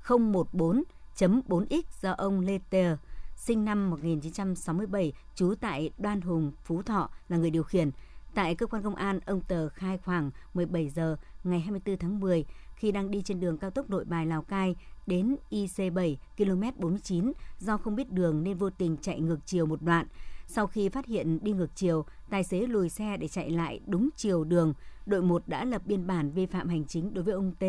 [0.07, 2.97] 014.4X do ông Lê Tờ
[3.37, 7.91] sinh năm 1967, trú tại Đoan Hùng, Phú Thọ là người điều khiển.
[8.35, 12.45] Tại cơ quan công an, ông Tờ khai khoảng 17 giờ ngày 24 tháng 10
[12.75, 17.33] khi đang đi trên đường cao tốc Nội Bài Lào Cai đến IC7 km 49
[17.59, 20.07] do không biết đường nên vô tình chạy ngược chiều một đoạn.
[20.47, 24.09] Sau khi phát hiện đi ngược chiều, tài xế lùi xe để chạy lại đúng
[24.17, 24.75] chiều đường.
[25.07, 27.65] Đội 1 đã lập biên bản vi phạm hành chính đối với ông T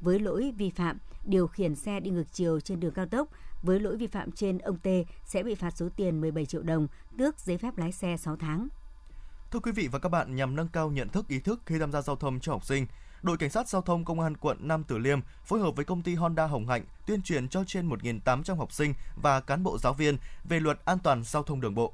[0.00, 3.28] với lỗi vi phạm điều khiển xe đi ngược chiều trên đường cao tốc
[3.62, 4.88] với lỗi vi phạm trên, ông T
[5.24, 8.68] sẽ bị phạt số tiền 17 triệu đồng, tước giấy phép lái xe 6 tháng.
[9.50, 11.92] Thưa quý vị và các bạn, nhằm nâng cao nhận thức ý thức khi tham
[11.92, 12.86] gia giao thông cho học sinh,
[13.22, 16.02] đội cảnh sát giao thông công an quận Nam Từ Liêm phối hợp với công
[16.02, 19.94] ty Honda Hồng Hạnh tuyên truyền cho trên 1.800 học sinh và cán bộ giáo
[19.94, 21.92] viên về luật an toàn giao thông đường bộ.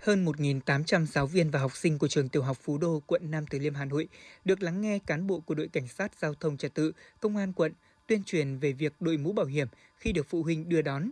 [0.00, 3.46] Hơn 1.800 giáo viên và học sinh của trường tiểu học Phú Đô, quận Nam
[3.46, 4.08] Từ Liêm, Hà Nội
[4.44, 7.52] được lắng nghe cán bộ của đội cảnh sát giao thông trật tự, công an
[7.52, 7.72] quận
[8.06, 11.10] tuyên truyền về việc đội mũ bảo hiểm khi được phụ huynh đưa đón,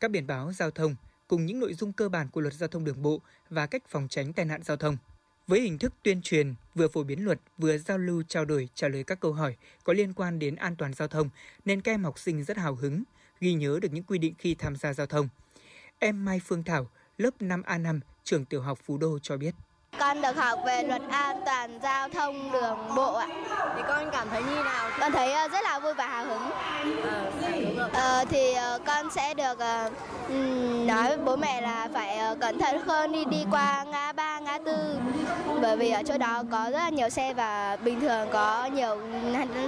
[0.00, 0.96] các biển báo giao thông
[1.28, 3.20] cùng những nội dung cơ bản của luật giao thông đường bộ
[3.50, 4.96] và cách phòng tránh tai nạn giao thông.
[5.46, 8.88] Với hình thức tuyên truyền, vừa phổ biến luật, vừa giao lưu trao đổi trả
[8.88, 11.28] lời các câu hỏi có liên quan đến an toàn giao thông,
[11.64, 13.02] nên các em học sinh rất hào hứng,
[13.40, 15.28] ghi nhớ được những quy định khi tham gia giao thông.
[15.98, 19.54] Em Mai Phương Thảo, lớp 5A5, trường tiểu học Phú Đô cho biết.
[19.98, 23.26] Con được học về luật an toàn giao thông đường bộ ạ.
[23.76, 24.90] Thì con cảm thấy như nào?
[25.00, 26.50] Con thấy ờ, rất là vui và hào hứng.
[27.10, 27.24] À,
[27.92, 29.58] ờ, thì ờ, con sẽ được
[30.86, 34.58] nói với bố mẹ là phải cẩn thận hơn đi đi qua ngã ba, ngã
[34.64, 34.98] tư.
[35.62, 38.98] Bởi vì ở chỗ đó có rất là nhiều xe và bình thường có nhiều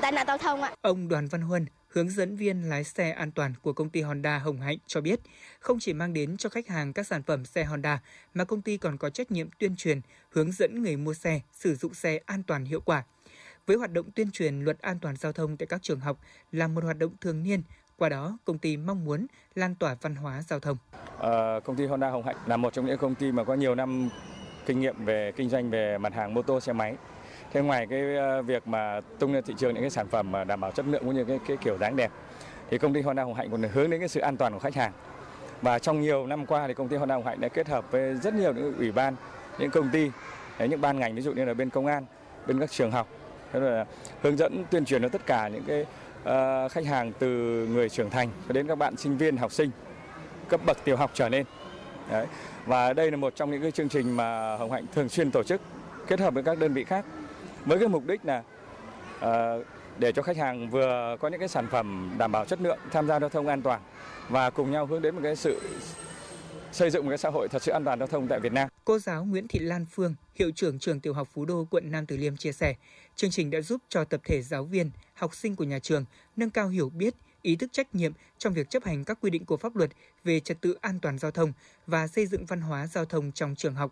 [0.02, 0.70] tai nạn giao thông ạ.
[0.83, 4.38] Ông Đoàn Văn Huân, hướng dẫn viên lái xe an toàn của công ty Honda
[4.38, 5.20] Hồng Hạnh cho biết,
[5.61, 8.03] không chỉ mang đến cho khách hàng các sản phẩm xe Honda,
[8.35, 11.74] mà công ty còn có trách nhiệm tuyên truyền, hướng dẫn người mua xe sử
[11.74, 13.05] dụng xe an toàn hiệu quả.
[13.66, 16.20] Với hoạt động tuyên truyền luật an toàn giao thông tại các trường học
[16.53, 17.62] là một hoạt động thường niên,
[17.96, 20.77] qua đó, công ty mong muốn lan tỏa văn hóa giao thông.
[21.20, 23.74] À, công ty Honda Hồng Hạnh là một trong những công ty mà có nhiều
[23.74, 24.09] năm
[24.66, 26.96] kinh nghiệm về kinh doanh về mặt hàng mô tô xe máy
[27.52, 30.44] Thế ngoài cái ờ, việc mà tung lên thị trường những cái sản phẩm mà
[30.44, 32.11] đảm bảo chất lượng cũng như cái, cái kiểu dáng đẹp
[32.70, 34.74] thì công ty Honda Hồng Hạnh còn hướng đến cái sự an toàn của khách
[34.74, 34.92] hàng.
[35.62, 38.14] Và trong nhiều năm qua thì công ty Honda Hồng Hạnh đã kết hợp với
[38.14, 39.16] rất nhiều những ủy ban,
[39.58, 40.11] những công ty,
[40.58, 42.04] những ban ngành ví dụ như là bên công an,
[42.46, 43.08] bên các trường học,
[43.52, 43.84] thế là
[44.22, 45.80] hướng dẫn tuyên truyền cho tất cả những cái
[46.20, 47.28] uh, khách hàng từ
[47.66, 49.70] người trưởng thành cho đến các bạn sinh viên, học sinh
[50.48, 51.46] cấp bậc tiểu học trở lên.
[52.11, 52.26] Đấy.
[52.66, 55.42] Và đây là một trong những cái chương trình mà Hồng Hạnh thường xuyên tổ
[55.42, 55.61] chức
[56.06, 57.04] kết hợp với các đơn vị khác
[57.68, 58.42] với cái mục đích là
[59.18, 59.66] uh,
[59.98, 63.07] để cho khách hàng vừa có những cái sản phẩm đảm bảo chất lượng tham
[63.09, 63.81] gia giao thông an toàn
[64.28, 65.61] và cùng nhau hướng đến một cái sự
[66.72, 68.68] xây dựng một cái xã hội thật sự an toàn giao thông tại Việt Nam.
[68.85, 72.07] Cô giáo Nguyễn Thị Lan Phương, hiệu trưởng trường tiểu học Phú Đô, quận Nam
[72.07, 72.74] Từ Liêm chia sẻ,
[73.16, 76.04] chương trình đã giúp cho tập thể giáo viên, học sinh của nhà trường
[76.37, 79.44] nâng cao hiểu biết, ý thức trách nhiệm trong việc chấp hành các quy định
[79.44, 79.90] của pháp luật
[80.24, 81.52] về trật tự an toàn giao thông
[81.87, 83.90] và xây dựng văn hóa giao thông trong trường học.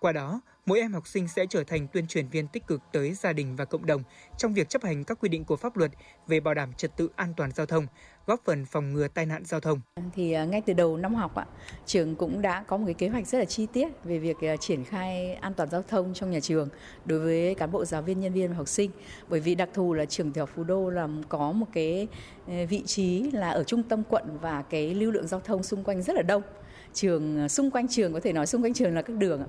[0.00, 3.14] Qua đó, mỗi em học sinh sẽ trở thành tuyên truyền viên tích cực tới
[3.14, 4.02] gia đình và cộng đồng
[4.38, 5.90] trong việc chấp hành các quy định của pháp luật
[6.26, 7.86] về bảo đảm trật tự an toàn giao thông,
[8.26, 9.80] góp phần phòng ngừa tai nạn giao thông.
[10.14, 11.46] Thì à, ngay từ đầu năm học ạ,
[11.86, 14.56] trường cũng đã có một cái kế hoạch rất là chi tiết về việc à,
[14.56, 16.68] triển khai an toàn giao thông trong nhà trường
[17.04, 18.90] đối với cán bộ giáo viên, nhân viên và học sinh.
[19.28, 22.08] Bởi vì đặc thù là trường tiểu học Phú Đô là có một cái
[22.48, 25.84] à, vị trí là ở trung tâm quận và cái lưu lượng giao thông xung
[25.84, 26.42] quanh rất là đông
[26.92, 29.46] trường xung quanh trường có thể nói xung quanh trường là các đường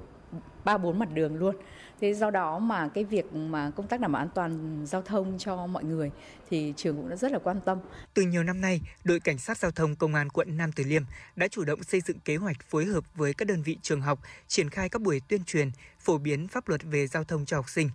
[0.64, 1.56] ba bốn mặt đường luôn
[2.02, 5.38] thế do đó mà cái việc mà công tác đảm bảo an toàn giao thông
[5.38, 6.12] cho mọi người
[6.50, 7.78] thì trường cũng đã rất là quan tâm.
[8.14, 11.04] Từ nhiều năm nay, đội cảnh sát giao thông công an quận Nam Từ Liêm
[11.36, 14.20] đã chủ động xây dựng kế hoạch phối hợp với các đơn vị trường học
[14.48, 17.70] triển khai các buổi tuyên truyền, phổ biến pháp luật về giao thông cho học
[17.70, 17.90] sinh.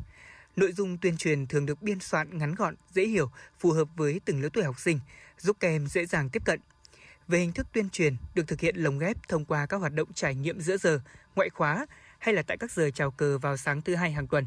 [0.56, 4.20] Nội dung tuyên truyền thường được biên soạn ngắn gọn, dễ hiểu, phù hợp với
[4.24, 4.98] từng lứa tuổi học sinh,
[5.38, 6.60] giúp các em dễ dàng tiếp cận.
[7.28, 10.08] Về hình thức tuyên truyền được thực hiện lồng ghép thông qua các hoạt động
[10.14, 11.00] trải nghiệm giữa giờ,
[11.36, 11.86] ngoại khóa
[12.22, 14.46] hay là tại các giờ chào cờ vào sáng thứ hai hàng tuần.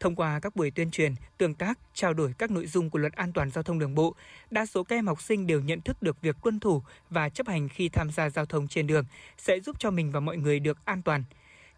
[0.00, 3.12] Thông qua các buổi tuyên truyền, tương tác, trao đổi các nội dung của luật
[3.12, 4.14] an toàn giao thông đường bộ,
[4.50, 7.48] đa số các em học sinh đều nhận thức được việc tuân thủ và chấp
[7.48, 9.04] hành khi tham gia giao thông trên đường
[9.38, 11.24] sẽ giúp cho mình và mọi người được an toàn.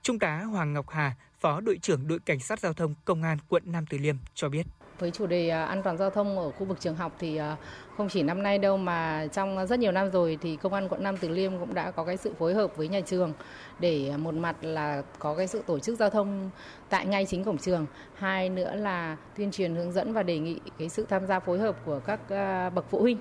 [0.02, 3.38] Trung tá Hoàng Ngọc Hà, Phó đội trưởng đội cảnh sát giao thông Công an
[3.48, 4.66] quận Nam Từ Liêm cho biết.
[4.98, 7.56] Với chủ đề à, an toàn giao thông ở khu vực trường học thì à,
[7.96, 11.02] không chỉ năm nay đâu mà trong rất nhiều năm rồi thì công an quận
[11.02, 13.32] Nam Từ Liêm cũng đã có cái sự phối hợp với nhà trường
[13.78, 16.50] để một mặt là có cái sự tổ chức giao thông
[16.88, 20.60] tại ngay chính cổng trường, hai nữa là tuyên truyền hướng dẫn và đề nghị
[20.78, 23.18] cái sự tham gia phối hợp của các à, bậc phụ huynh.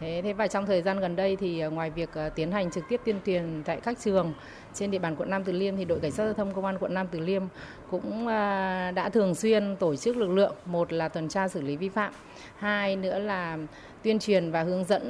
[0.00, 3.00] Thế, thế và trong thời gian gần đây thì ngoài việc tiến hành trực tiếp
[3.04, 4.32] tuyên truyền tại các trường
[4.78, 6.76] trên địa bàn quận Nam Từ Liêm thì đội cảnh sát giao thông công an
[6.80, 7.42] quận Nam Từ Liêm
[7.90, 10.54] cũng à, đã thường xuyên tổ chức lực lượng.
[10.64, 12.12] Một là tuần tra xử lý vi phạm,
[12.58, 13.58] hai nữa là
[14.02, 15.04] tuyên truyền và hướng dẫn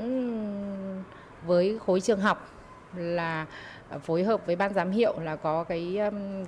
[1.46, 2.50] với khối trường học
[2.96, 3.46] là
[4.02, 5.98] phối hợp với ban giám hiệu là có cái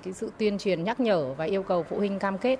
[0.03, 2.59] cái sự tuyên truyền nhắc nhở và yêu cầu phụ huynh cam kết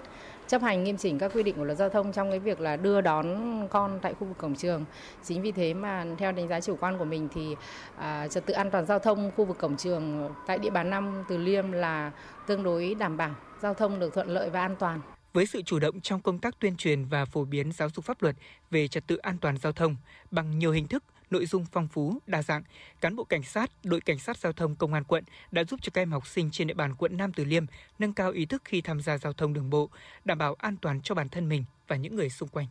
[0.52, 2.76] chấp hành nghiêm chỉnh các quy định của luật giao thông trong cái việc là
[2.76, 3.28] đưa đón
[3.70, 4.86] con tại khu vực cổng trường.
[5.24, 7.56] Chính vì thế mà theo đánh giá chủ quan của mình thì
[7.98, 11.24] à, trật tự an toàn giao thông khu vực cổng trường tại địa bàn năm
[11.30, 12.12] Từ Liêm là
[12.48, 15.02] tương đối đảm bảo, giao thông được thuận lợi và an toàn.
[15.34, 18.22] Với sự chủ động trong công tác tuyên truyền và phổ biến giáo dục pháp
[18.22, 18.36] luật
[18.72, 19.96] về trật tự an toàn giao thông
[20.32, 22.63] bằng nhiều hình thức, nội dung phong phú, đa dạng,
[23.02, 25.89] cán bộ cảnh sát, đội cảnh sát giao thông công an quận đã giúp cho
[25.94, 27.65] các em học sinh trên địa bàn quận Nam Từ Liêm
[28.00, 29.89] nâng cao ý thức khi tham gia giao thông đường bộ,
[30.26, 32.67] đảm bảo an toàn cho bản thân mình và những người xung quanh.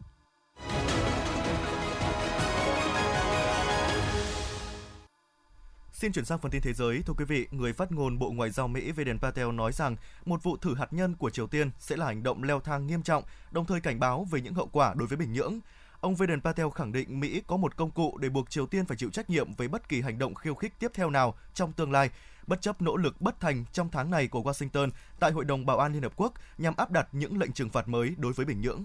[5.93, 7.03] Xin chuyển sang phần tin thế giới.
[7.07, 10.43] Thưa quý vị, người phát ngôn Bộ Ngoại giao Mỹ Vedant Patel nói rằng một
[10.43, 13.25] vụ thử hạt nhân của Triều Tiên sẽ là hành động leo thang nghiêm trọng,
[13.51, 15.61] đồng thời cảnh báo về những hậu quả đối với Bình Nhưỡng.
[16.01, 18.97] Ông Vedant Patel khẳng định Mỹ có một công cụ để buộc Triều Tiên phải
[18.97, 21.93] chịu trách nhiệm với bất kỳ hành động khiêu khích tiếp theo nào trong tương
[21.93, 22.11] lai,
[22.47, 25.79] bất chấp nỗ lực bất thành trong tháng này của Washington tại Hội đồng Bảo
[25.79, 28.61] an Liên Hợp Quốc nhằm áp đặt những lệnh trừng phạt mới đối với Bình
[28.61, 28.85] Nhưỡng.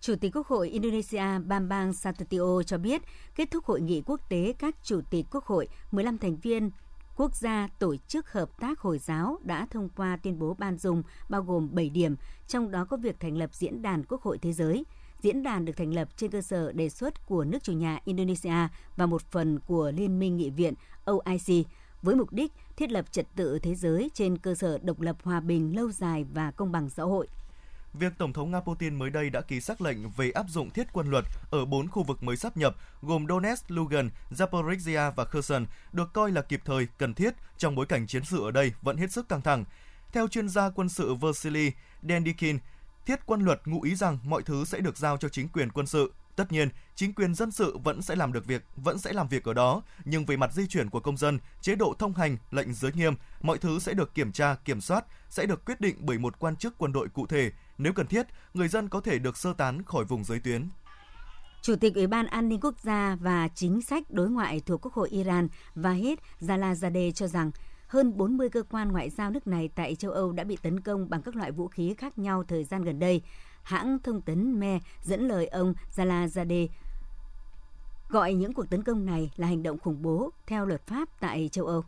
[0.00, 3.02] Chủ tịch Quốc hội Indonesia Bambang Satutio cho biết,
[3.34, 6.70] kết thúc hội nghị quốc tế các chủ tịch quốc hội 15 thành viên
[7.16, 11.02] quốc gia tổ chức hợp tác Hồi giáo đã thông qua tuyên bố ban dùng
[11.28, 14.52] bao gồm 7 điểm, trong đó có việc thành lập Diễn đàn Quốc hội Thế
[14.52, 14.84] giới.
[15.22, 18.68] Diễn đàn được thành lập trên cơ sở đề xuất của nước chủ nhà Indonesia
[18.96, 21.66] và một phần của Liên minh Nghị viện OIC
[22.02, 25.40] với mục đích thiết lập trật tự thế giới trên cơ sở độc lập hòa
[25.40, 27.28] bình lâu dài và công bằng xã hội.
[27.94, 30.86] Việc Tổng thống Nga Putin mới đây đã ký xác lệnh về áp dụng thiết
[30.92, 35.66] quân luật ở bốn khu vực mới sắp nhập gồm Donetsk, Lugan, Zaporizhia và Kherson
[35.92, 38.96] được coi là kịp thời, cần thiết trong bối cảnh chiến sự ở đây vẫn
[38.96, 39.64] hết sức căng thẳng.
[40.12, 42.58] Theo chuyên gia quân sự Vasily Dendikin,
[43.08, 45.86] thiết quân luật ngụ ý rằng mọi thứ sẽ được giao cho chính quyền quân
[45.86, 46.12] sự.
[46.36, 49.44] Tất nhiên, chính quyền dân sự vẫn sẽ làm được việc, vẫn sẽ làm việc
[49.44, 52.74] ở đó, nhưng về mặt di chuyển của công dân, chế độ thông hành, lệnh
[52.74, 56.18] giới nghiêm, mọi thứ sẽ được kiểm tra, kiểm soát, sẽ được quyết định bởi
[56.18, 57.50] một quan chức quân đội cụ thể.
[57.78, 60.68] Nếu cần thiết, người dân có thể được sơ tán khỏi vùng giới tuyến.
[61.62, 64.94] Chủ tịch Ủy ban An ninh Quốc gia và Chính sách Đối ngoại thuộc Quốc
[64.94, 67.50] hội Iran Vahid Zalazadeh cho rằng
[67.88, 71.10] hơn 40 cơ quan ngoại giao nước này tại châu Âu đã bị tấn công
[71.10, 73.22] bằng các loại vũ khí khác nhau thời gian gần đây.
[73.62, 76.68] Hãng thông tấn Me dẫn lời ông Zalazadeh
[78.08, 81.48] gọi những cuộc tấn công này là hành động khủng bố theo luật pháp tại
[81.52, 81.84] châu Âu.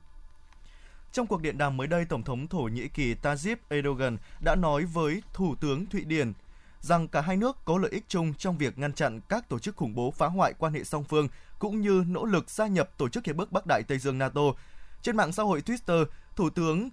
[1.13, 4.85] Trong cuộc điện đàm mới đây, Tổng thống Thổ Nhĩ Kỳ Tayyip Erdogan đã nói
[4.85, 6.33] với Thủ tướng Thụy Điển
[6.81, 9.77] rằng cả hai nước có lợi ích chung trong việc ngăn chặn các tổ chức
[9.77, 13.09] khủng bố phá hoại quan hệ song phương cũng như nỗ lực gia nhập Tổ
[13.09, 14.43] chức Hiệp ước Bắc Đại Tây Dương NATO.
[15.03, 16.05] Trên mạng xã hội Twitter,
[16.37, 16.91] Thủ tướng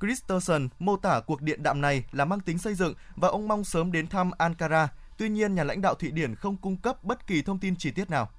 [0.00, 3.64] Christensen mô tả cuộc điện đàm này là mang tính xây dựng và ông mong
[3.64, 4.88] sớm đến thăm Ankara.
[5.18, 7.90] Tuy nhiên, nhà lãnh đạo Thụy Điển không cung cấp bất kỳ thông tin chi
[7.90, 8.30] tiết nào.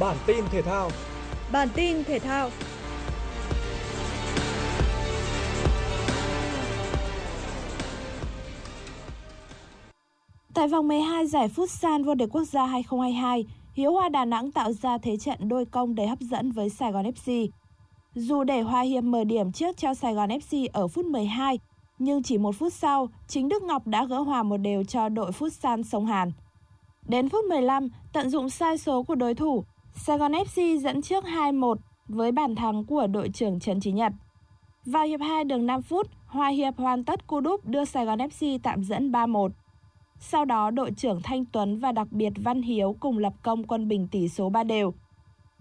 [0.00, 0.90] Bản tin thể thao
[1.52, 2.50] Bản tin thể thao
[10.54, 14.72] Tại vòng 12 giải Futsal vô địch quốc gia 2022, Hiếu Hoa Đà Nẵng tạo
[14.72, 17.48] ra thế trận đôi công đầy hấp dẫn với Sài Gòn FC.
[18.14, 21.58] Dù để Hoa Hiệp mở điểm trước cho Sài Gòn FC ở phút 12,
[21.98, 25.30] nhưng chỉ một phút sau, chính Đức Ngọc đã gỡ hòa một đều cho đội
[25.30, 26.32] Futsal Sông Hàn.
[27.08, 31.24] Đến phút 15, tận dụng sai số của đối thủ, Sài Gòn FC dẫn trước
[31.24, 31.76] 2-1
[32.08, 34.12] với bàn thắng của đội trưởng Trần Chí Nhật.
[34.86, 38.18] Vào hiệp 2 đường 5 phút, Hoa Hiệp hoàn tất cú đúp đưa Sài Gòn
[38.18, 39.48] FC tạm dẫn 3-1.
[40.24, 43.88] Sau đó, đội trưởng Thanh Tuấn và đặc biệt Văn Hiếu cùng lập công quân
[43.88, 44.94] bình tỷ số 3 đều.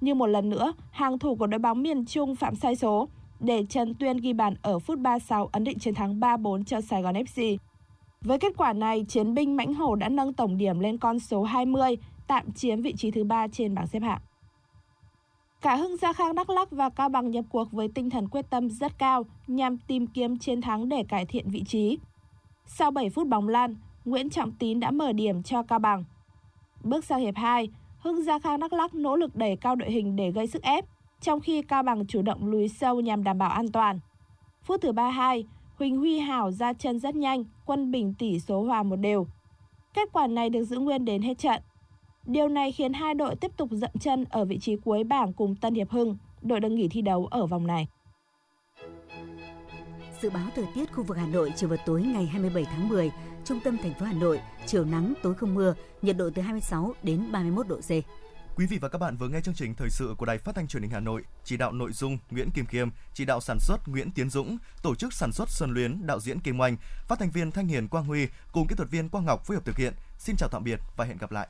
[0.02, 3.08] Như một lần nữa, hàng thủ của đội bóng miền Trung phạm sai số
[3.40, 7.02] để Trần Tuyên ghi bàn ở phút 36 ấn định chiến thắng 3-4 cho Sài
[7.02, 7.58] Gòn FC.
[8.22, 11.44] Với kết quả này, chiến binh Mãnh Hổ đã nâng tổng điểm lên con số
[11.44, 11.98] 20,
[12.28, 14.22] tạm chiếm vị trí thứ ba trên bảng xếp hạng.
[15.62, 18.50] Cả Hưng Gia Khang Đắk Lắk và Cao Bằng nhập cuộc với tinh thần quyết
[18.50, 21.98] tâm rất cao nhằm tìm kiếm chiến thắng để cải thiện vị trí.
[22.66, 26.04] Sau 7 phút bóng lan, Nguyễn Trọng Tín đã mở điểm cho Cao Bằng.
[26.84, 30.16] Bước sang hiệp 2, Hưng Gia Khang Đắk Lắk nỗ lực đẩy cao đội hình
[30.16, 30.86] để gây sức ép,
[31.22, 34.00] trong khi Cao Bằng chủ động lùi sâu nhằm đảm bảo an toàn.
[34.64, 38.84] Phút thứ 32, Huỳnh Huy Hảo ra chân rất nhanh, quân bình tỷ số hòa
[38.84, 39.28] một đều.
[39.94, 41.62] Kết quả này được giữ nguyên đến hết trận.
[42.26, 45.56] Điều này khiến hai đội tiếp tục dậm chân ở vị trí cuối bảng cùng
[45.56, 47.88] Tân Hiệp Hưng, đội đang nghỉ thi đấu ở vòng này.
[50.22, 53.12] Dự báo thời tiết khu vực Hà Nội chiều và tối ngày 27 tháng 10,
[53.46, 56.94] trung tâm thành phố Hà Nội, chiều nắng, tối không mưa, nhiệt độ từ 26
[57.04, 57.90] đến 31 độ C.
[58.56, 60.68] Quý vị và các bạn vừa nghe chương trình thời sự của Đài Phát thanh
[60.68, 63.78] Truyền hình Hà Nội, chỉ đạo nội dung Nguyễn Kim Khiêm, chỉ đạo sản xuất
[63.88, 66.78] Nguyễn Tiến Dũng, tổ chức sản xuất Xuân Luyến, đạo diễn Kim Oanh,
[67.08, 69.66] phát thanh viên Thanh Hiền Quang Huy cùng kỹ thuật viên Quang Ngọc phối hợp
[69.66, 69.94] thực hiện.
[70.18, 71.48] Xin chào tạm biệt và hẹn gặp lại.